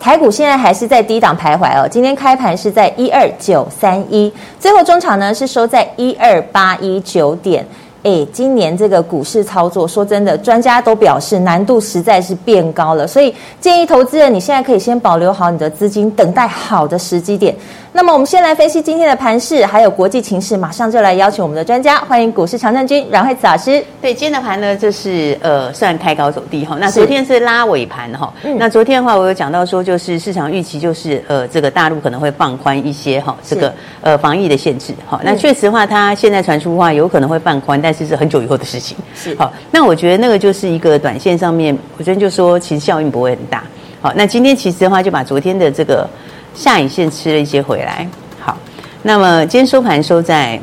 [0.00, 7.64] 台股现在还是在低档徘徊哦，今天开盘是在一二九三一，最后中场呢是收在一二八一九点。
[8.02, 17.54] 哎，今年这个股市操作，说真的，专家都表示难度实在是变高了，所以建议投资人你现在可以先保留好你的资金，等待好的时机点。
[17.92, 23.84] 那么我们先来分析今天的盘势，还有国际情势，马上就来邀请我们的专家，欢迎股市常胜军阮惠慈老师。
[24.00, 26.76] 对，今天的盘呢，就是呃，算开高走低哈。
[26.80, 28.32] 那昨天是拉尾盘哈。
[28.44, 28.56] 嗯。
[28.58, 35.20] 那昨天的话，我有讲到说，就是市场预期就是呃，这个大陆可能会放宽一些哈，这个呃防疫的限制哈。
[35.24, 38.96] 那确实的话，它现在传出的话，有可能会放宽，但是是很久以后的事情。
[39.16, 39.34] 是。
[39.34, 43.64] 好，那我觉得那个就是一个短线上面，我昨天就说其实效应不会很大。
[44.00, 46.08] 好，那今天其实的话，就把昨天的这个。
[46.54, 48.06] 下影线吃了一些回来，
[48.38, 48.56] 好，
[49.02, 50.60] 那么今天收盘收在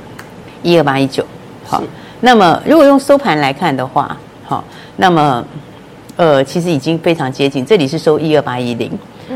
[0.61, 1.25] 一二八一九，
[1.65, 1.81] 好，
[2.19, 4.15] 那么如果用收盘来看的话，
[4.45, 4.63] 好，
[4.97, 5.43] 那么
[6.17, 8.91] 呃其实已经非常接近，这里是收一二八一零，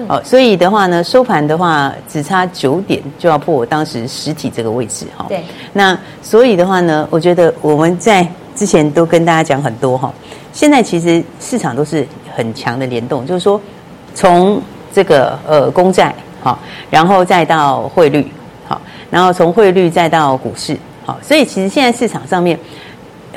[0.08, 10.14] 好，所以的话呢，收盘的话只差九点就要破我当时实体这个位置哈，对，那所以的话呢，我觉得我们在之前都跟大家讲很多哈，
[10.54, 13.60] 现在其实市场都是很强的联动，就是说
[14.14, 14.62] 从
[14.94, 16.14] 这个呃公债。
[16.44, 16.58] 好，
[16.90, 18.26] 然后再到汇率，
[18.68, 20.76] 好，然后从汇率再到股市，
[21.06, 22.58] 好，所以其实现在市场上面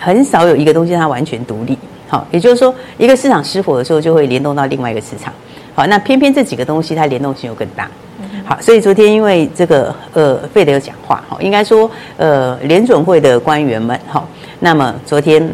[0.00, 5.30] 很少有一个东西它完全独立，好，也就是说一个市场失火的时候就会联动到另外一个市场，
[5.74, 7.90] 好，那偏偏这几个东西它联动性又更大，
[8.46, 14.26] 好，所以昨天因为这个呃费德有讲话，好，应该说呃联准会的官员们，好，
[14.60, 15.46] 那么昨天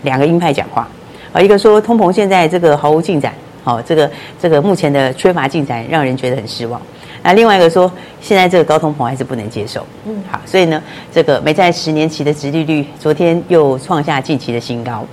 [0.00, 0.88] 两个鹰派讲话，
[1.34, 3.34] 啊，一个说通膨现在这个毫无进展。
[3.66, 6.78] 好，这个这个目前的缺乏进展让人觉得很失望。
[7.24, 7.90] 那另外一个说，
[8.20, 9.84] 现在这个高通膨还是不能接受。
[10.04, 10.80] 嗯，好，所以呢，
[11.10, 15.04] 这个美债十年期的殖利率昨天又创下近期的新高。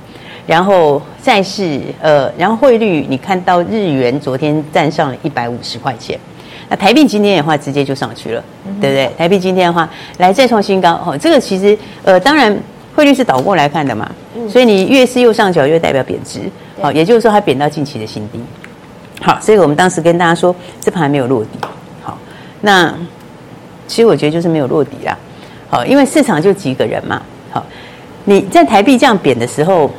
[0.45, 6.19] 然后债市呃，然后汇率你看到日元昨天站上了一百五十块钱，
[6.67, 9.09] 那台币今天的话直接就上去了，嗯、对不对？
[9.17, 10.99] 台币今天的话来再创新高。
[11.05, 12.53] 哦，这个其实呃，当然
[12.93, 16.41] 汇率是倒过来看的嘛，嗯、所以你越是右上角越代表贬值。
[16.81, 18.39] 好，也就是说它贬到近期的新低。
[19.21, 21.49] 好，所以我们当时跟大家说，这盘还没有落底。
[22.61, 22.95] 那
[23.87, 25.17] 其实我觉得就是没有落底啦。
[25.69, 27.21] 好，因为市场就几个人嘛。
[27.49, 27.65] 好，
[28.23, 29.91] 你在台币这样贬的时候，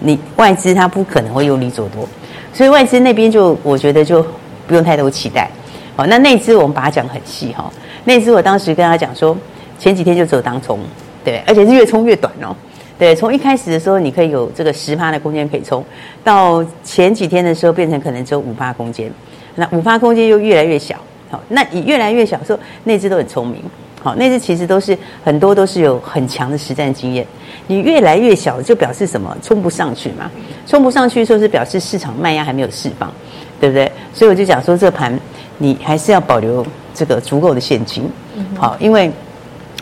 [0.00, 2.06] 你外资它不可能会用力做多，
[2.52, 4.22] 所以外资那边就我觉得就
[4.66, 5.48] 不用太多期待。
[5.96, 7.70] 好，那内资我们把它讲很细哈。
[8.04, 9.36] 内资我当时跟他讲说，
[9.78, 10.80] 前几天就只有当冲，
[11.24, 12.54] 对，而且是越冲越短哦。
[12.98, 15.84] 对，从一开始的时候，你可以有这个十趴的空间可以冲，
[16.22, 19.10] 到前几天的时候变成可能只有五趴空间，
[19.54, 20.96] 那五趴空间又越来越小。
[21.30, 23.62] 好，那你越来越小的时候，那只都很聪明。
[24.02, 27.26] 好，那只其实都是很多都是有很强的实战经验。
[27.66, 29.36] 你越来越小，就表示什么？
[29.42, 30.30] 冲不上去嘛。
[30.66, 33.12] 冲不上去说是表示市场卖压还没有释放，
[33.60, 33.90] 对不对？
[34.12, 35.18] 所以我就讲说，这盘
[35.58, 36.64] 你还是要保留
[36.94, 38.08] 这个足够的现金。
[38.56, 39.10] 好，因为。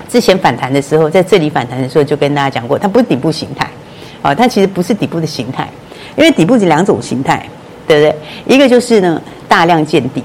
[0.08, 3.66] 之前反弹的时候，在这里反弹的时候，就跟大家讲过，它不是底部形态，
[4.20, 5.66] 啊，它其实不是底部的形态，
[6.16, 7.48] 因为底部是两种形态，
[7.86, 8.54] 对不对？
[8.54, 10.22] 一个就是呢大量见底，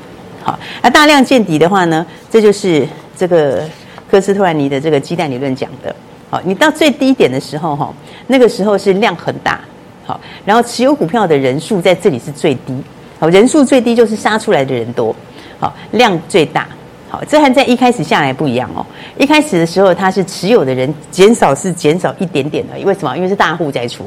[0.48, 2.88] 好，那大量见底的话呢，这就是
[3.18, 3.68] 这个
[4.10, 5.94] 科斯托兰尼的这个鸡蛋理论讲的，
[6.30, 7.94] 好，你到最低点的时候，哈，
[8.28, 9.60] 那个时候是量很大，
[10.06, 12.82] 好，然后持有股票的人数在这里是最低，
[13.20, 15.14] 好，人数最低就是杀出来的人多，
[15.60, 16.66] 好，量最大。
[17.10, 18.86] 好，这和在一开始下来不一样哦。
[19.18, 23.16] 一开始的时候，它是持有的人减少，是减少一点点的，因为什么？
[23.18, 24.06] 因为是大户在出，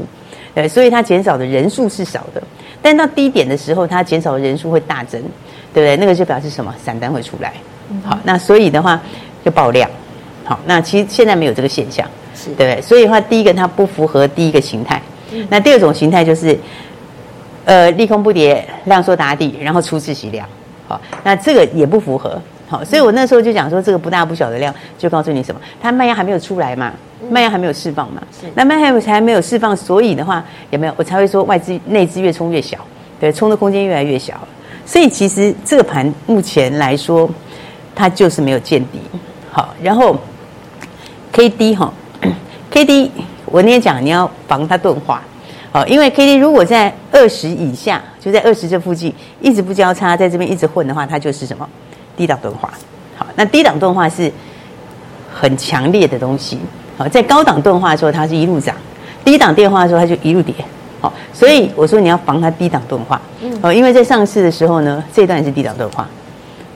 [0.55, 2.43] 对，所以它减少的人数是少的。
[2.83, 5.23] 但到低点的时候，它减少的人数会大增，
[5.73, 5.97] 对不对？
[5.97, 6.75] 那个就表示什么？
[6.83, 7.53] 散单会出来。
[8.05, 9.01] 好，那所以的话
[9.45, 9.89] 就爆量。
[10.45, 12.83] 好，那其实现在没有这个现象，是对不对？
[12.83, 15.01] 所以的话，第一个它不符合第一个形态。
[15.49, 16.59] 那第二种形态就是，
[17.65, 20.45] 呃，利空不跌，量缩打底，然后出自息量。
[20.89, 22.41] 好，那这个也不符合。
[22.69, 25.61] 好，所以我那时候就讲说，这个不大不小的量，就告诉你什么？
[25.81, 26.93] 它卖压还没有出来嘛，
[27.31, 28.21] 卖压还没有释放嘛。
[28.33, 28.47] 是。
[28.55, 30.95] 那卖压还没有释放，所以的话有没有？
[30.97, 32.79] 我才会说外资内资越冲越小，
[33.21, 34.35] 对，冲的空间越来越小。
[34.91, 37.31] 所以其实这个盘目前来说，
[37.95, 38.99] 它就是没有见底。
[39.53, 40.19] 好，然后
[41.31, 41.93] K D 哈
[42.73, 43.09] ，K D
[43.45, 45.23] 我那天讲你要防它钝化。
[45.71, 51.69] 好，因为 K D 如果在二十以下，就在二十这附近一直不交叉，在这边一直混的话，它就是什么
[52.17, 52.69] 低档钝化。
[53.17, 54.29] 好，那低档钝化是
[55.33, 56.59] 很强烈的东西。
[56.99, 58.75] 好，在高档钝化的时候，它是一路涨；
[59.25, 60.53] 低档钝化的时候，它就一路跌。
[61.01, 63.21] 好，所以我说你要防它低档钝化。
[63.43, 63.53] 嗯。
[63.63, 66.07] 哦，因为在上市的时候呢，这一段也是低档钝化，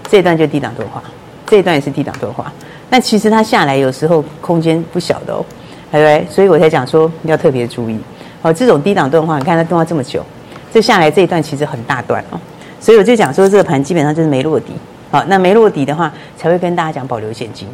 [0.08, 1.02] 这一段就低档钝化，
[1.46, 2.52] 这一段也是低档钝化。
[2.90, 5.44] 那其实它下来有时候空间不小的哦，
[5.90, 6.26] 对不对？
[6.30, 7.98] 所以我才讲说要特别注意。
[8.40, 10.24] 好，这种低档钝化，你看它钝化这么久，
[10.72, 12.38] 这下来这一段其实很大段哦。
[12.80, 14.72] 所以我就讲说这个盘基本上就是没落底。
[15.10, 17.68] 好，那没落底的话，才会跟大家讲保留现金，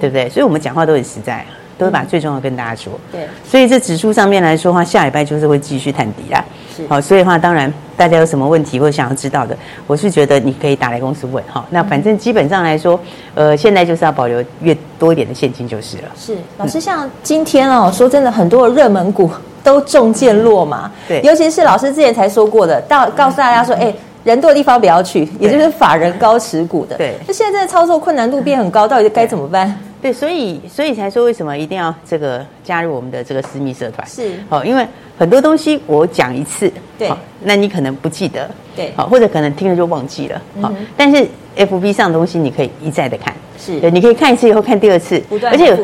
[0.00, 0.28] 对不对？
[0.28, 1.44] 所以我们讲话都很实在。
[1.76, 6.44] 都会把最重要跟大家说，对，所以这指数上面来说的话，下礼拜就是会继续探底啦。
[6.76, 9.56] 是，好，所以的话，当然大家有什么问题或者想要知道的，
[9.86, 11.64] 我是觉得你可以打来公司问哈。
[11.70, 12.98] 那反正基本上来说，
[13.34, 16.04] 呃，现在就是要保留越多一点的现金就是了。
[16.16, 19.30] 是，老师，像今天哦，说真的，很多的热门股
[19.62, 23.94] 都中箭落马，对，尤其是老师之前才说过的，到告诉大家说，哎，
[24.24, 26.96] 人多的地方不要去，也就是法人高持股的。
[26.96, 29.78] 对，那现在这个操作困难度变很高，到底该怎么办？
[30.04, 34.06] 对，所以所以才说为什么一定要这个加入我们的这个私密社团？
[34.06, 34.86] 是，哦，因为
[35.18, 37.10] 很多东西我讲一次，对，
[37.42, 41.26] 那你可能不记得，对，好，或者可能听了就忘记了，好，但是
[41.56, 45.76] FB 上的东西你可以一再的看，是，对，你可以看一次以后看第二次，不断，而且有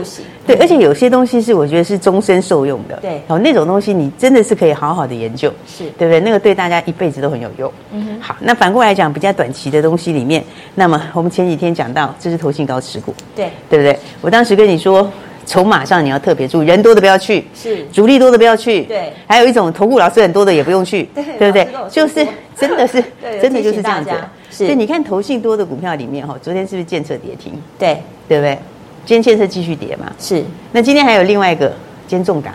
[0.46, 5.84] 对，而且有些东西是我觉得是终身受用的，对，好，那种东西你真的是可以好好的研究，是。
[5.96, 6.18] 对不对？
[6.18, 7.72] 那个对大家一辈子都很有用。
[7.92, 10.42] 嗯哼，好，那反过来讲，比较短期的东西里面，
[10.74, 13.96] 那么我们前几天讲到，这是投信高持股，对，对不对？
[14.20, 15.08] 我当时跟你说。
[15.46, 19.12] 筹码上你要特别注意，人多的不要去，是主力多的不要去，对。
[19.26, 21.68] 还有一种投顾老师很多的也不用去， 对，对不对？
[21.90, 22.26] 就是
[22.56, 23.02] 真的是，
[23.40, 24.10] 真的就是这样子。
[24.50, 27.52] 是，所以你看投信多的股票里面哈，昨天是不是建设跌停？
[27.78, 28.58] 对，对不对？
[29.06, 30.12] 今天建设继续跌嘛？
[30.18, 30.44] 是。
[30.72, 31.72] 那今天还有另外一个，
[32.06, 32.52] 兼重达，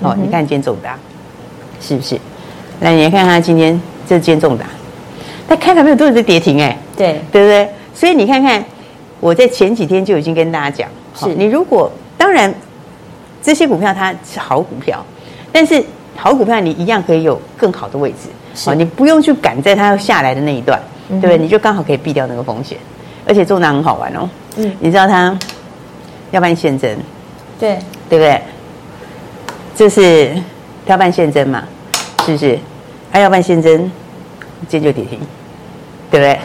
[0.00, 0.98] 哦，你看兼重达，
[1.80, 2.18] 是不是？
[2.80, 4.66] 那，你来看看今天这是兼重达，
[5.48, 7.68] 它开盘没有多少是跌停哎，对，对不对？
[7.94, 8.62] 所以你看看，
[9.20, 11.90] 我在前几天就已经跟大家讲，是你如果。
[12.24, 12.52] 当然，
[13.42, 15.04] 这些股票它是好股票，
[15.52, 15.84] 但是
[16.16, 20.80] 好股票你一样可以有更好的位置，是你不用去赶在它要下来的那一段，
[21.10, 21.38] 嗯、对不对？
[21.38, 22.78] 你就刚好可以避掉那个风险，
[23.28, 24.26] 而且重大很好玩哦。
[24.56, 25.38] 嗯，你知道它
[26.30, 26.96] 要办现增，
[27.60, 27.78] 对
[28.08, 28.40] 对不对？
[29.76, 30.34] 这是
[30.86, 31.62] 要办现增嘛？
[32.24, 32.58] 是不是？
[33.12, 33.90] 它要办现增，
[34.66, 35.20] 今天就跌停，
[36.10, 36.40] 对不对？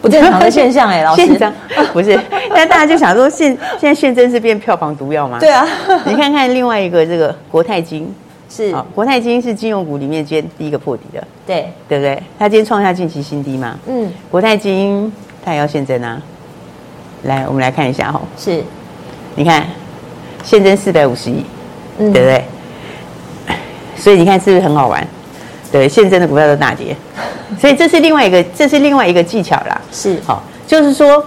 [0.00, 1.52] 不正常的现象哎，老师，
[1.92, 2.18] 不是，
[2.54, 5.38] 但大家就想说现现在现真是变票房毒药吗？
[5.38, 5.66] 对啊，
[6.06, 8.12] 你看看另外一个这个国泰金
[8.48, 12.20] 是，国泰金是金融股里面今天第一个破底的，对对不对？
[12.38, 13.76] 它今天创下近期新低嘛？
[13.86, 15.12] 嗯，国泰金
[15.44, 16.20] 它也要现增啊，
[17.24, 18.62] 来我们来看一下哈，是，
[19.34, 19.64] 你看
[20.42, 21.44] 现增四百五十亿，
[21.98, 22.44] 对不对？
[23.96, 25.06] 所以你看是不是很好玩？
[25.70, 26.96] 对，现增的股票都大跌。
[27.58, 29.80] 所以这是另外一个，这是另外一个技巧啦。
[29.92, 31.24] 是，好，就是说，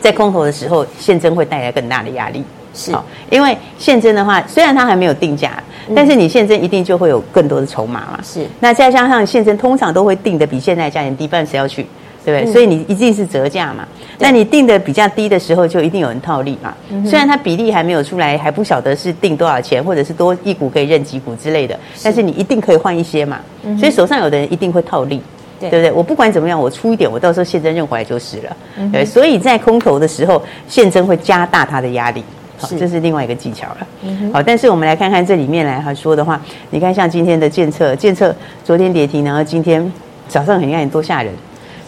[0.00, 2.44] 在空头的时候，现增会带来更大的压力。
[2.72, 5.62] 是，好，因为现增的话，虽然它还没有定价，
[5.94, 8.20] 但是你现增一定就会有更多的筹码嘛。
[8.22, 11.86] 是，那再加上现增通常都会定的比现在价钱低，不然谁要去？
[12.24, 12.52] 对不对？
[12.52, 13.86] 所以你一定是折价嘛。
[14.18, 16.74] 那你定的比较低的时候，就一定有人套利嘛。
[17.04, 23.38] 虽然它比例还没有出来，还不晓得是定多少钱，或者是多一股可以认几股之类的，但是你一定可以换一些嘛。
[23.78, 25.22] 所以手上有的人一定会套利，
[25.58, 25.90] 对不对？
[25.90, 28.56] 我不管怎么样，我出一点，我到时候现增认回来就是了。
[28.92, 32.22] 对，所以在空头的时候，现增会加大它的压力。
[32.58, 33.86] 好，这是另外一个技巧了。
[34.34, 39.90] 好，但是我们来看看这里面来他说的话，你看像今天的建策，建策昨天跌停，然后今天
[40.28, 41.32] 早上很看多吓人。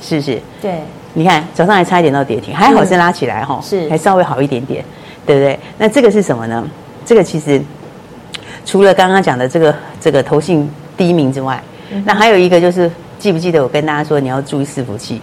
[0.02, 0.38] 是不是？
[0.60, 0.80] 对，
[1.14, 4.84] 你看早上还差一点到跌停，还好是拉起来哈，是还稍微好一点点，
[5.24, 5.58] 对不对？
[5.78, 6.68] 那这个是什么呢？
[7.06, 7.62] 这个其实
[8.66, 15.20] 除了刚刚讲的这个这个投信第一名之外，嗯、那还有一个就是记不记得我跟大家说你要注意伺服器，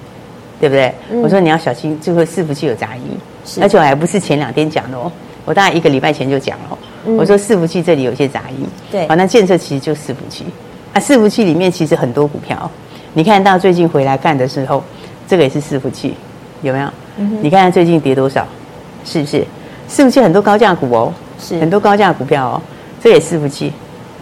[0.60, 0.94] 对不对？
[1.12, 3.18] 嗯、我说你要小心，这个伺服器有杂音，
[3.62, 5.12] 而且我还不是前两天讲的哦，
[5.46, 10.46] 我大概一个礼拜前就讲了，嗯、我说伺服器这里有些杂音，对，好，那建设其实就伺服器，
[10.94, 12.70] 啊，伺服器里面其实很多股票。
[13.14, 14.84] 你看到最近回来干的时候，
[15.28, 16.16] 这个也是伺服器，
[16.62, 16.88] 有没有？
[17.18, 18.46] 嗯、你看看最近跌多少，
[19.04, 19.44] 是不是？
[19.90, 22.62] 伺服器很多高价股哦，是很多高价股票哦，
[23.02, 23.74] 这也伺服器，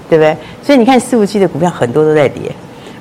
[0.10, 0.36] 对不对？
[0.63, 2.44] 所以你看伺服器的股票很多都在跌，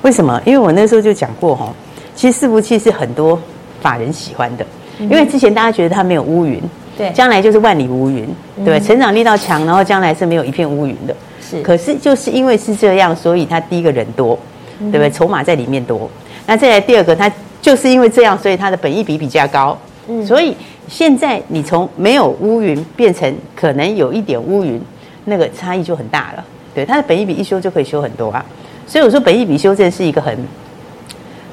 [0.01, 0.39] 为什么？
[0.45, 1.73] 因为我那时候就讲过哈，
[2.13, 3.39] 其实伺服器是很多
[3.81, 4.65] 法人喜欢的，
[4.99, 6.61] 因为之前大家觉得它没有乌云，
[6.97, 8.27] 对，将来就是万里无云，
[8.65, 8.79] 对？
[8.81, 11.61] 成长力道强，然后将来是没有一片乌云的，是。
[11.61, 14.37] 可是就是因为是这样，所以它第一个人多。
[14.79, 15.09] 对不对？
[15.09, 16.09] 筹码在里面多，
[16.45, 17.31] 那再来第二个，它
[17.61, 19.77] 就是因为这样，所以它的本益比比较高。
[20.07, 20.55] 嗯，所以
[20.87, 24.81] 现在你从没有乌云变成可能有一点乌云，
[25.25, 26.45] 那个差异就很大了。
[26.73, 28.45] 对，它的本益比一修就可以修很多啊。
[28.85, 30.37] 所以我说本益比修正是一个很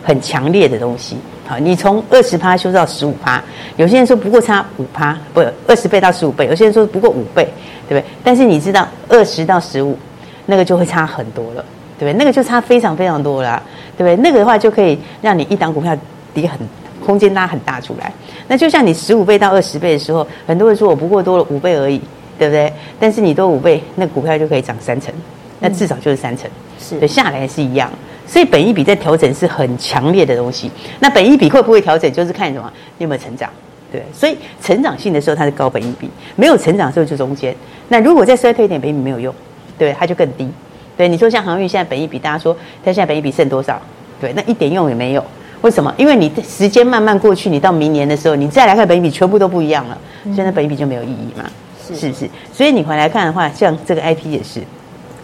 [0.05, 1.17] 很强烈的东西。
[1.47, 3.43] 好，你从二十趴修到十五趴，
[3.77, 7.47] 有些人说不过差五趴，不二十倍到十五倍，有些人说不过五倍，
[7.89, 8.05] 对不对？
[8.23, 9.99] 但是你知道二十到十五，
[10.47, 11.65] 那个就会差很多了，
[11.99, 12.13] 对不对？
[12.15, 13.63] 那个就差非常非常多了，
[13.97, 14.17] 对不对？
[14.23, 15.97] 那个的话就可以让你一档股票
[16.33, 16.59] 跌很
[17.05, 18.13] 空间拉很大出来。
[18.49, 22.01] 那就像你十五倍到二十倍的时候，很多人说我不过多了五倍而已，
[22.39, 22.73] 对不对？
[22.99, 25.13] 但是你多五倍，那个股票就可以涨三成，
[25.61, 27.91] 那至少就是三成，是对下来是一样。
[28.27, 30.71] 所以本一比在调整是很强烈的东西。
[30.99, 32.73] 那本一比会不会调整，就是看什么？
[32.99, 33.49] 你有没有成长？
[33.93, 37.55] 对，所以成长性的时候它是高本一比，没有成长的时候就中间。
[37.89, 39.33] 那如果再衰退一点，本益比没有用，
[39.79, 40.49] 对，它就更低。
[40.97, 43.81] 对，你说像航运现在本益比，大家说它现在本益比剩多少？
[44.21, 45.25] 对，那一点用也没有。
[45.63, 45.93] 为什么？
[45.97, 49.99] 因为你时间慢慢过去，你到明年的时候，你再来看本益比，全部都不一样了。
[50.35, 51.45] 现在本益比就没有意义嘛？
[51.87, 52.29] 是是不是？
[52.53, 54.61] 所以你回来看的话，像这个 IP 也是，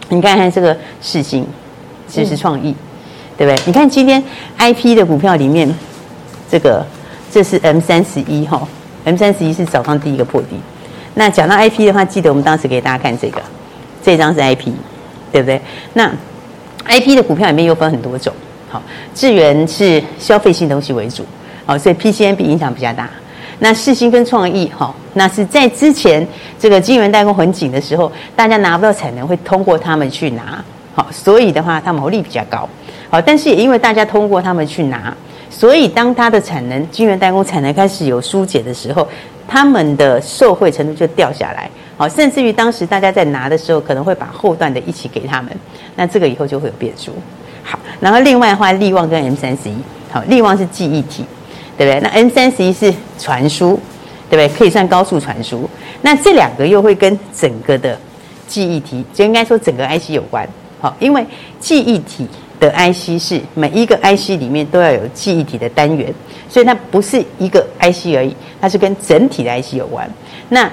[0.09, 1.45] 你看看这个世芯，
[2.07, 2.75] 其实创意。
[3.37, 3.65] 对不对？
[3.65, 4.23] 你看今天
[4.57, 5.73] I P 的股票里面，
[6.47, 6.85] 这个
[7.31, 8.67] 这是 M 三十一哈
[9.03, 10.59] ，M 三十一是早上第一个破底。
[11.15, 13.41] 那讲到 I P 的话，记得我们当时给大家看这个，
[14.03, 14.73] 这张是 I P，
[15.31, 15.61] 对不对？
[15.93, 16.11] 那
[16.83, 18.33] I P 的股票里面又分很多种，
[18.69, 18.81] 好，
[19.13, 21.23] 智原是消费性东西为主，
[21.65, 23.09] 好，所以 P C M B 影响比较大。
[23.59, 30.63] 那世芯跟创意哈，那是在之前这个晶圆代工很紧的时候，大家拿不到产能，会通过他们去拿，
[30.95, 32.67] 好，所以的话，它毛利比较高。
[33.11, 35.15] 好，但是也因为大家通过他们去拿，
[35.51, 39.05] 所以当它的产能、晶圆代工产能开始有疏解的时候，
[39.47, 41.69] 他们的受惠程度就掉下来。
[41.97, 45.51] 好，甚至于当时大家在拿的时候，可能会把后段的一起给他们，
[45.95, 47.11] 那这个以后就会有变数。
[47.63, 49.75] 好，然后另外的话，力旺跟 M 三十一，
[50.09, 51.25] 好，力旺是记忆体，
[51.77, 51.99] 对不对？
[51.99, 53.79] 那 M 三十一是传输，
[54.29, 54.57] 对不对？
[54.57, 55.69] 可以算高速传输。
[56.01, 57.99] 那这两个又会跟整个的
[58.47, 60.47] 记忆体，就应该说整个 IC 有关。
[60.79, 61.23] 好，因为
[61.59, 62.27] 记忆体。
[62.61, 66.13] 的 IC 是每一个 IC 里面都要有记忆体的单元，
[66.47, 70.07] 所以它不是一个 IC 而已，它是跟整体的 IC 有关。
[70.47, 70.71] 那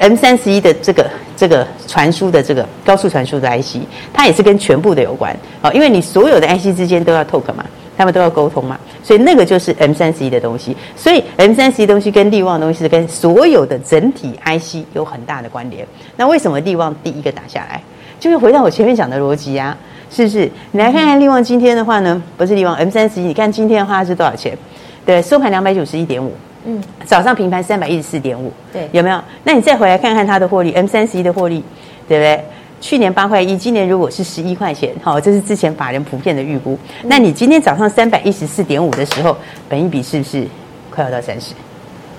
[0.00, 3.76] M 三十一的这个这个传输的这个高速传输的 IC，
[4.12, 7.64] 它也是跟全部的有关啊，因为你所有的 IC 之间都要 talk 嘛，
[7.96, 10.76] 他们都要沟通嘛，所以那个就是 M 三十一的东西。
[10.96, 15.86] 所以 M 三十一东西跟力旺东西是跟所有的整体 IC 有很大的关联。
[16.16, 17.80] 那为什么力旺第一个打下来？
[18.18, 19.76] 就是回到我前面讲的逻辑啊。
[20.10, 20.50] 是不是？
[20.72, 22.22] 你来看看利旺今天的话呢？
[22.36, 24.56] 不是利旺 M 三十一，你看今天的话是多少钱？
[25.04, 26.32] 对，收盘两百九十一点五。
[26.64, 28.52] 嗯，早上平盘三百一十四点五。
[28.72, 29.20] 对，有没有？
[29.44, 31.62] 那你再回来看看它的获利，M 三十一的获利，
[32.08, 32.44] 对不对？
[32.80, 36.78] 去年八块一，今年如果是十一块钱，好，这是之前法人普遍的预估。
[37.04, 39.36] 那你今天早上三百一十四点五的时候，
[39.68, 40.46] 本一比是不是
[40.90, 41.54] 快要到三十？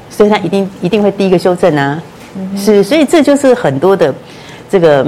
[0.10, 2.02] 所以它一定一定会第一个修正啊。
[2.36, 4.14] 嗯，是，所以这就是很多的
[4.70, 5.06] 这个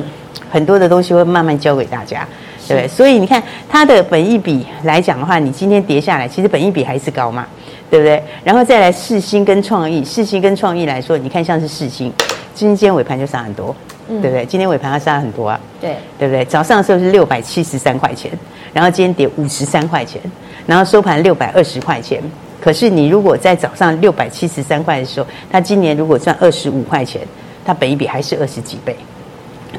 [0.50, 2.28] 很多的东西会慢慢教给大家。
[2.68, 7.46] 对，所以你看它的本益比来讲的话，你今天跌下来，其实本益比还是高嘛，
[7.90, 8.22] 对不对？
[8.44, 12.12] 然后再来世芯跟创意，世芯跟创意来说，你看像是世芯，
[12.54, 13.76] 今天尾盘就杀很多，
[14.08, 14.46] 对不对？
[14.46, 16.46] 今天尾盘它杀很多啊，对，对不对？
[16.46, 18.32] 早上的时候是六百七十三块钱，
[18.74, 20.22] 然后今天跌五十三块钱，
[20.66, 22.22] 然后收盘六百二十块钱。
[22.62, 27.22] 可是你如果在早上六百七十三块的时候，它今年如果赚二十五块钱，
[27.66, 28.96] 它本益比还是二十几倍。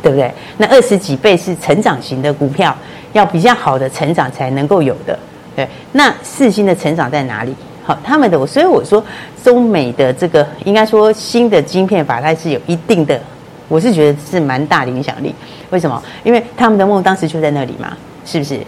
[0.01, 0.33] 对不对？
[0.57, 2.75] 那二十几倍是成长型的股票，
[3.13, 5.19] 要比较好的成长才能够有的。
[5.55, 7.55] 对，那四星的成长在哪里？
[7.85, 9.05] 好，他们的，所以我说
[9.43, 13.21] 中美的这个，应该说新的晶片法，它是有一定的，
[13.69, 15.35] 我是觉得是蛮大的影响力。
[15.71, 16.03] 为什么？
[16.23, 18.59] 因为他们的梦当时就在那里嘛，是不是？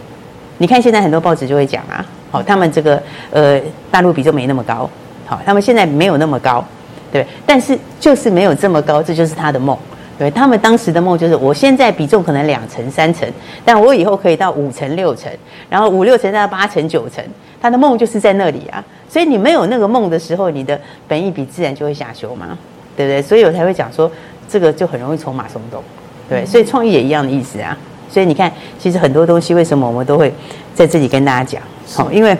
[0.57, 3.01] 你看现在很多报纸就会讲啊，好，他们这个
[3.31, 4.89] 呃大陆比重没那么高，
[5.25, 6.63] 好，他们现在没有那么高，
[7.11, 9.77] 对，但是就是没有这么高，这就是他的梦。
[10.17, 13.29] 对，他们当时的梦就是，我现在比重可能两成三成，
[13.65, 15.29] 但我以后可以到五成六成，
[15.69, 17.23] 然后五六成到八成九成，
[17.61, 18.83] 他的梦就是在那里啊。
[19.09, 22.57] 所以你没有那个梦的时候，你的本益比自然就会下修嘛，
[22.95, 23.21] 对不对？
[23.21, 24.09] 所以我才会讲说，
[24.47, 25.83] 这个就很容易筹码松动，
[26.29, 26.45] 对。
[26.45, 27.77] 所以创意也一样的意思啊。
[28.09, 30.33] 所以你看，其实很多东西为什么我们都会
[30.73, 31.61] 在这里跟大家讲？
[31.93, 32.37] 好，因为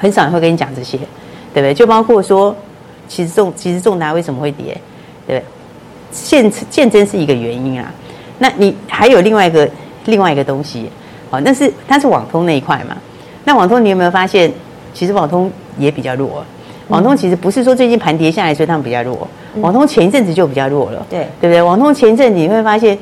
[0.00, 0.98] 很少人会跟你讲这些，
[1.54, 1.72] 对不对？
[1.72, 2.54] 就包括说，
[3.06, 4.76] 其实重其实重达为什么会跌，
[5.26, 5.44] 对不对？
[6.10, 7.92] 现见真是一个原因啊，
[8.38, 9.68] 那你还有另外一个
[10.06, 10.90] 另外一个东西，
[11.30, 12.96] 哦，那是它是网通那一块嘛？
[13.44, 14.50] 那网通你有没有发现，
[14.94, 16.44] 其实网通也比较弱。
[16.88, 19.28] 网通其实不是说最近盘跌下来，所以他们比较弱。
[19.60, 21.62] 网通前一阵子就比较弱了，对对不对？
[21.62, 22.96] 网通前一阵子你会发现，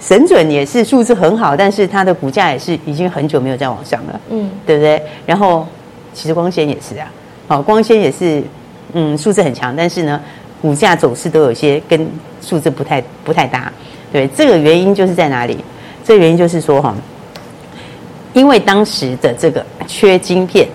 [0.00, 5.02] 神准也是数字很好，但是它的股价也是已经很久没有再往上了，嗯，对不对？
[5.26, 5.66] 然后
[6.14, 7.10] 其实光纤也是啊，
[7.48, 8.42] 好，光纤也是，
[8.92, 10.20] 嗯，数字很强，但是呢。
[10.60, 12.08] 股价走势都有些跟
[12.42, 13.72] 数字不太不太搭，
[14.12, 15.56] 对，这个原因就是在哪里？
[16.04, 16.94] 这个原因就是说哈，
[18.32, 20.66] 因为当时的这个缺晶片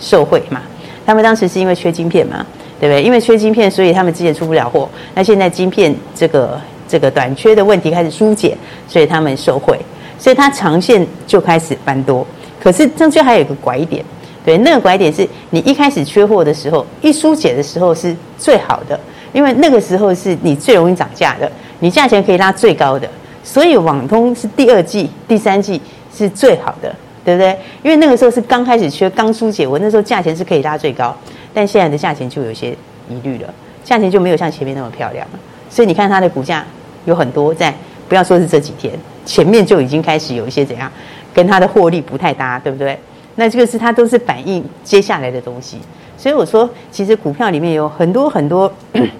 [0.00, 0.62] 受惠嘛，
[1.04, 2.44] 他们当时是因为缺晶片嘛，
[2.80, 3.02] 对不对？
[3.02, 4.88] 因为缺晶片，所以他们之前出不了货。
[5.14, 8.56] 那现在晶片这个这个短缺的问题开始疏解，
[8.88, 9.78] 所以他们受惠，
[10.18, 12.26] 所以它长线就开始翻多。
[12.60, 14.04] 可是中间还有一个拐点，
[14.44, 18.98] 对，那个拐点是你一开始缺货的时候，一疏解的时候是最好的，
[19.32, 23.08] 因为那个时候是你最容易涨价的，你价钱可以拉最高的。
[23.44, 25.80] 所以网通是第二季、第三季
[26.14, 26.94] 是最好的，
[27.24, 27.56] 对不对？
[27.82, 31.16] 因为那个时候是刚开始缺、刚疏解，我那时候价钱是可以拉最高，
[31.54, 32.76] 但现在的价钱就有些
[33.08, 35.38] 疑虑了，价钱就没有像前面那么漂亮了。
[35.70, 36.64] 所以你看它的股价
[37.06, 37.74] 有很多在，
[38.08, 38.92] 不要说是这几天，
[39.24, 40.90] 前面就已经开始有一些怎样，
[41.32, 42.98] 跟它的获利不太搭，对不对？
[43.36, 45.78] 那这个是它都是反映接下来的东西。
[46.18, 48.70] 所以我说，其实股票里面有很多很多，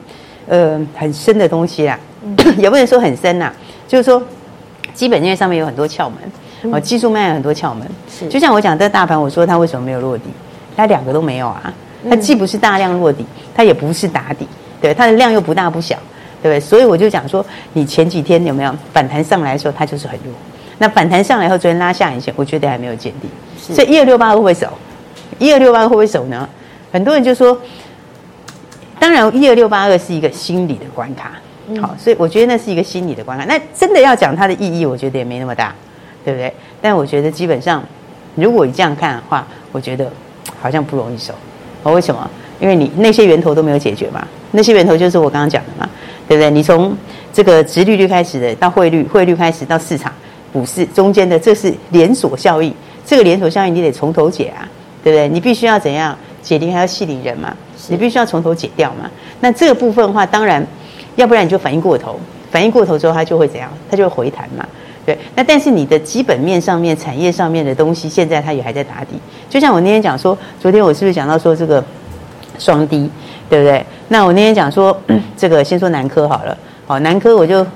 [0.49, 1.99] 呃，很深的东西啦，
[2.59, 3.52] 也不能说很深呐。
[3.87, 4.21] 就是说，
[4.93, 7.88] 基本面上面有很多窍门，哦，技术面有很多窍门。
[8.11, 10.25] 是，就像我讲这大盘，我说它为什么没有落底？
[10.76, 11.73] 它两个都没有啊。
[12.09, 13.25] 它既不是大量落底，
[13.55, 14.47] 它也不是打底，
[14.81, 15.97] 对，它的量又不大不小，
[16.43, 16.61] 对不对？
[16.61, 20.33] 所以我就讲说，你前几天有没有反弹上来的时候，它就是很弱。
[20.78, 23.28] 那反弹上来后，昨天拉下影线，我觉得还没有见底。
[23.59, 24.69] 所以一二六八会不会守？
[25.38, 26.49] 一二六八会不会守呢？
[26.92, 27.59] 很多人就说，
[28.99, 31.33] 当然一二六八二是一个心理的关卡。
[31.83, 33.45] 好，所以我觉得那是一个心理的关卡。
[33.45, 35.75] 那真的要讲它的意义，我觉得也没那么大，
[36.25, 36.50] 对不对？
[36.80, 37.85] 但我觉得基本上，
[38.37, 40.11] 如果你这样看的话，我觉得
[40.61, 41.35] 好像不容易守。
[41.83, 42.30] 哦，为什么？
[42.59, 44.26] 因为你那些源头都没有解决嘛。
[44.52, 45.87] 那些源头就是我刚刚讲的嘛，
[46.26, 46.50] 对不对？
[46.50, 46.97] 你从
[47.35, 50.11] 这个殖利率开始的，到汇率，汇率开始到市场、
[50.50, 52.75] 股市中间的，这是连锁效应。
[53.04, 54.66] 这个连锁效应你得从头解啊，
[55.04, 55.28] 对不对？
[55.28, 57.57] 你必须要怎样解铃还要系铃人嘛，
[57.88, 59.11] 你必须要从头解掉嘛。
[59.40, 60.66] 那这个部分的话，当然。
[61.16, 62.16] 要不然你就反应过头，
[62.49, 63.68] 反应过头之后它就会怎样？
[63.90, 64.64] 它就会回弹嘛。
[65.04, 69.18] 对，那但是你的基本面上面、产业上面的东西，现在它也还在打底。
[69.50, 71.85] 就像我那天讲说，昨天我是不是讲到说这个
[72.57, 73.11] 双低，
[73.50, 73.85] 对不对？
[74.07, 74.96] 那我那天讲说
[75.37, 76.57] 这个，先说南科好了。
[76.87, 77.66] 好，南科我就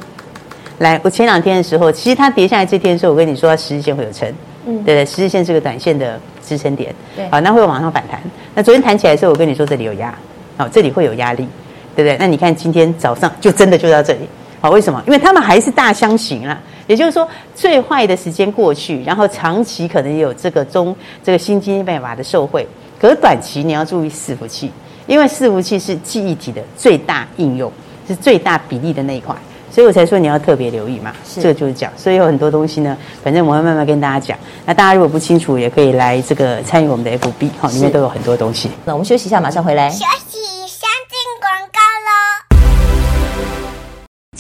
[0.79, 4.33] 来，我前两天的时候，其实它跌下来这天的时候，我跟你说它十日线会有撑，
[4.66, 5.05] 嗯，对不对？
[5.05, 6.20] 十日线是个短线的
[6.57, 8.21] 支撑点，对，好，那会往上反弹。
[8.55, 10.15] 那昨天弹起来的时候，我跟你说这里有压，
[10.57, 11.49] 好，这里会有压力。
[11.95, 12.17] 对不对？
[12.19, 14.21] 那你看今天早上就真的就到这里，
[14.62, 15.03] 好，为什么？
[15.07, 22.67] 因为他们还是大箱型啦，也就是说最坏的时间过去，然后长期可能也有这个中这个新经济办法的受惠，
[22.99, 24.73] 可是短期你要注意伺服器，
[25.07, 27.71] 因为伺服器是记忆体的最大应用，
[28.09, 29.37] 是最大比例的那一块，
[29.72, 31.12] 所以我才说你要特别留意嘛。
[31.26, 34.38] 是这个就是讲，所以有很多东西呢，反正我会慢慢跟大家讲。
[34.66, 38.70] 那大家如果不清楚，也可以来这个参与我们的 FB，哈，里面都有很多东西。
[38.85, 39.90] 那我们休息一下，马上回来。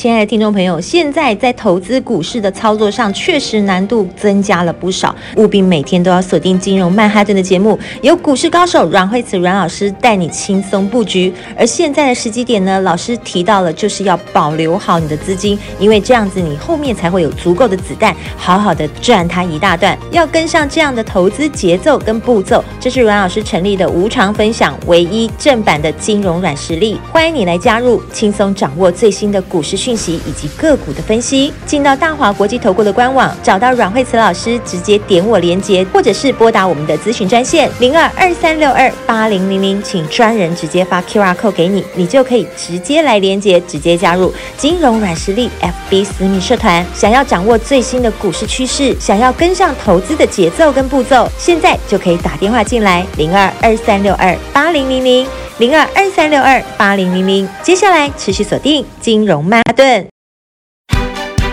[0.02, 11.32] 亲爱的听众朋友，现在在投资股市的操作上，确实难度增加了不少，务必每天都要锁定金融曼哈顿的节目，由股市高手阮慧慈阮老师带你轻松布局。
[11.56, 19.96] 而现在的时机点呢，老师提到了，就是要保留好你的资金，因为这样子你后面才会有足够的子弹，好好的赚它一大段。
[20.10, 30.02] 要跟上这样的投资节奏跟步骤，这是阮老师成立的无偿分享唯一正版的金融软实力，欢迎你来加入，轻松掌握最新的股市讯息。
[30.02, 46.84] 息以及个股的分析，进到大华国际投顾的官网，找到阮慧慈老师，直接点我连接，或者是拨打我们的咨询专线零二二三六二八零零零，请专人直接发 QR code 给你，你就可以直接来连接，直接加入金融软实力 FB 私密社团。
[46.92, 55.24] 想要掌握最新的股市趋势，想要跟上投资的节奏跟步骤，现在就可以打电话进来零二二三六二八零零零。
[55.62, 60.11] 零二二三六二八零零零，接下来持续锁定金融曼哈顿。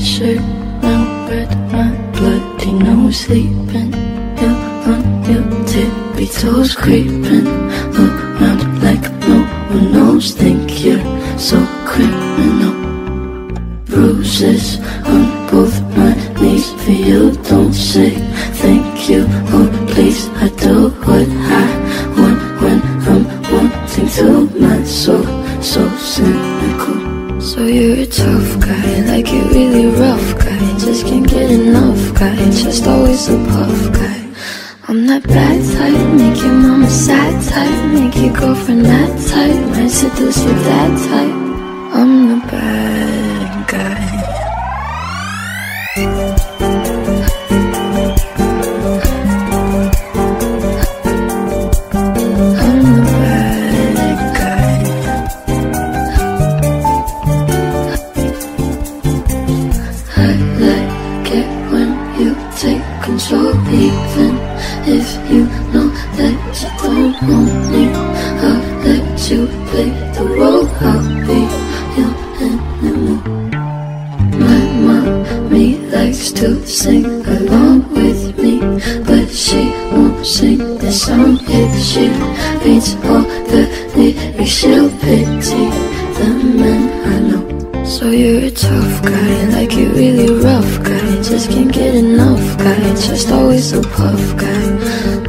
[0.00, 0.40] Shirt
[0.80, 3.92] now red, my bloody nose sleeping.
[4.38, 4.56] Hill
[4.88, 7.46] on your tippy toes creeping.
[7.46, 10.32] Around like no one knows.
[10.32, 11.04] Think you're
[11.38, 12.74] so criminal.
[13.84, 17.32] Bruises on both my knees for you.
[17.48, 18.10] Don't say
[18.62, 21.66] thank you, oh please I do what I
[22.16, 24.58] want when I'm wanting to.
[24.58, 25.24] My soul
[25.60, 26.59] so simple
[27.40, 30.78] you're a tough guy, like a really rough guy.
[30.78, 34.28] Just can't get enough guy, just always a puff guy.
[34.88, 39.88] I'm that bad type, make your mama sad type, make your girlfriend that type, might
[39.88, 41.34] seduce your dad type.
[41.94, 44.10] I'm the bad guy.
[76.50, 78.58] To sing along with me,
[79.04, 82.08] but she won't sing the song if she
[82.64, 83.62] reads all the
[83.94, 84.50] lyrics.
[84.50, 85.64] She'll pity
[86.16, 86.28] the
[86.60, 86.82] men
[87.12, 87.84] I know.
[87.84, 91.22] So you're a tough guy, like you really rough guy.
[91.22, 94.64] Just can't get enough guy, just always a puff guy.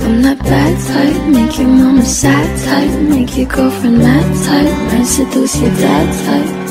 [0.06, 5.06] I'm that bad type, make your mama sad type, make your girlfriend mad type, might
[5.06, 6.71] seduce your dad type.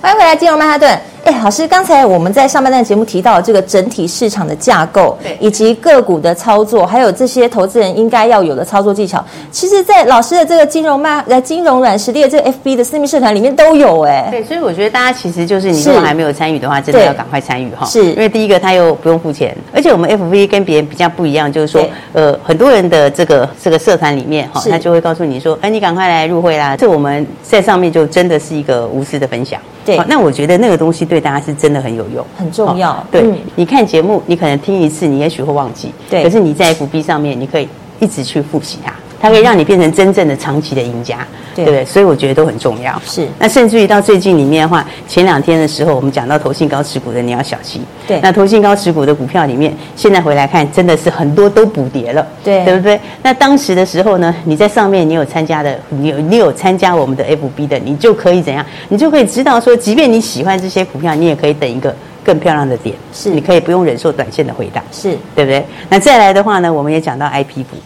[0.00, 1.00] 欢迎回来，金融曼哈顿。
[1.28, 14.28] 哎，老师，刚才我们在上半段节目提到这个整体市场的架构，对以及个股的操作，还有这些投资人应该要有的操作技巧，其实，在老师的这个金融曼呃金融软实力的这个 FB 的私密社团里面都有哎。
[14.30, 17.84] 对，所以我觉得大家其实就是你如果还没有参与的话，真的要赶快参与哈。
[17.84, 26.74] 是，因为第一个他又不用付钱，而且我们 FB 跟别人比较不一样，就是说呃很多人的这个这个社团里面哈，是他就会告诉你说，哎，你赶快来入会啦。
[26.74, 29.60] 这我们在上面就真的是一个无私的分享。
[29.84, 32.92] 对那我觉得那个东西对大家是真的很有用，很重要。
[32.92, 33.36] 好对，嗯。
[33.56, 35.92] 你看节目，你可能听一次，你也许会忘记。
[36.10, 36.22] 对。
[36.22, 37.68] 可是你在 FB 上面，你可以
[38.00, 41.84] 一直去复习它，它可以让你变成真正的长期的赢家，对对不对？
[41.84, 43.00] 所以我觉得都很重要。
[43.04, 47.82] 是那甚至于到最近里面的话，前两天的时候，我们讲到投信高持股的，你要小心。
[48.06, 52.98] 对那投信高持股的股票里面，现在回来看，真的是很多都补跌了，对对不对？
[53.22, 58.64] 那当时的时候呢，你在上面你有参加的，你有你有参加我们的 FB 的，你就可以怎样？
[58.88, 65.64] 你就可以知道说，即便你喜欢这些股票，你也可以等一个更漂亮的点，是你可以不用忍受短线的回档，是对不对？
[65.88, 67.76] 那再来的话呢，我们也讲到 IP 股。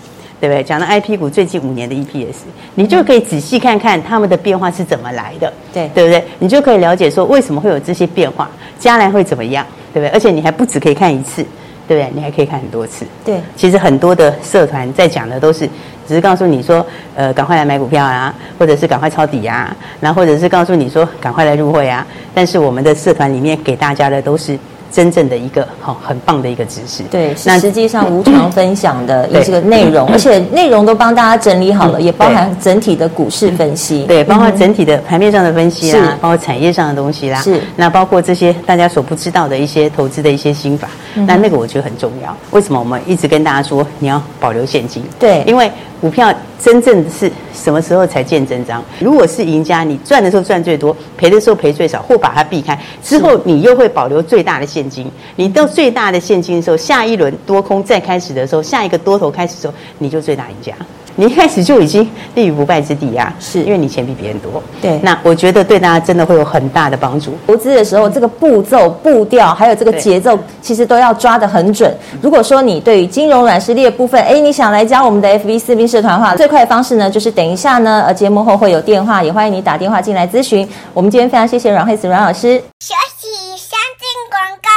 [0.42, 0.60] 对不对？
[0.64, 2.34] 讲到 IP 股最近五年的 EPS，
[2.74, 6.24] 你就可以仔细看看他们的变化是怎么来的，对对不对？
[6.40, 10.12] 你就可以了解说为什么会有这些变化，将来会怎么样，对不对？
[10.12, 11.44] 而且你还不止可以看一次，
[11.86, 12.10] 对对不对？
[12.16, 13.06] 你还可以看很多次。
[13.24, 15.68] 对，其实很多的社团在讲的都是，
[16.08, 22.04] 只是告诉你说，呃，赶快来买股票啊，或者是赶快抄底啊，然后或者是告诉你说，赶快来入会啊。
[22.34, 24.58] 但是我们的社团里面给大家的都是。
[24.92, 42.36] 真正的一个好很棒的一个知识，对，那实际上无偿分享的这个内容，而且内容都帮大家整理好了，也包含整体的股市分析，对，包括整体的盘面上的分析啦，包括产业上的东西啦，是，那包括这些大家所不知道的一些投资的一些心法，那那个我觉得很重要。
[42.50, 45.02] 为什么我们一直跟大家说你要保留现金？
[45.18, 45.70] 对，因为。
[46.02, 48.82] 股票真正是什么时候才见真章？
[48.98, 55.08] 如果是赢家，你赚的时候赚最多，赔的时候赔最少，或把它避开之后，你又会保留最大的现金。
[55.36, 60.72] 你到最大的现金的时候，下一轮多空再开始的时候，下一个多头开始的时候，你就最大赢家。
[61.16, 63.32] 你一开始就已经立于不败之地啊！
[63.38, 64.62] 是因为你钱比别人多。
[64.80, 67.32] 对，那我觉得对大家真的会有很大的帮助。
[67.46, 71.94] 投资的时候，这个步骤、步调还有这个节奏，其实都要抓得很准。
[72.20, 80.66] 如果说你对于金融软实力的部分，哎，你想来加我们的 FB 四兵社团的话，最快的方式呢，就是等一下呢，呃，节目后会有电话，也欢迎你打电话进来咨询。
[80.94, 82.58] 我们今天非常谢谢阮慧慈阮老师。
[82.80, 84.68] 休息，先进广告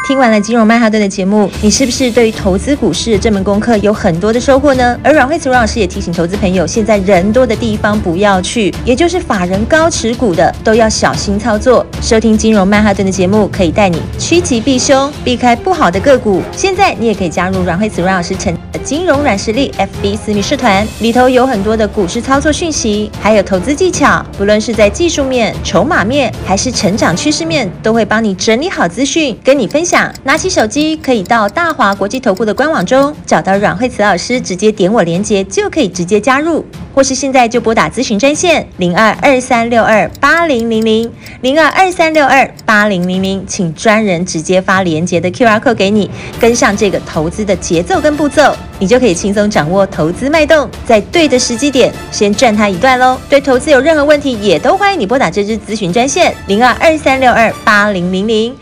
[0.00, 4.98] 听完了金融曼哈顿的节目，你是不是对于投资股市这门功课有很多的收获呢？
[5.04, 11.86] 而阮慧慈阮老师也提醒投资朋友，现在人多的地方不要去，也就是法人高持股的都要小心操作。
[12.00, 16.42] 收听金融曼哈顿的节目，可以带你趋吉避凶，避开不好的个股。
[16.50, 30.12] 现在你也可以加入阮慧慈阮老师成的金融软实力 FB 私密社团，里头有很多的股市操作讯息，还有投资技巧，不论是在技术面、筹码面，还是成长趋势面，都会帮你整理好资讯，跟你分享。
[30.24, 36.64] 拿起手机，可以到大华国际投顾的官网中找到阮慧慈老师，直接点我连接就可以直接加入，
[36.94, 53.18] 或是现在就拨打咨询专线零二二三六二八零零零零二二三六二八零零零，请专人直接发连接的 QR code 给你，跟上这个投资的节奏跟步骤，你就可以轻松掌握投资脉动，在对的时机点先赚它一段喽。
[53.28, 58.61] 对投资有任何问题，也都欢迎你拨打这支咨询专线零二二三六二八零零零。